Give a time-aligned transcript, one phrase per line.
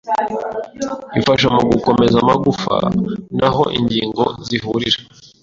[1.19, 2.75] ifasha mu gukomeza amagufa
[3.37, 4.99] n’aho ingingo zihurira,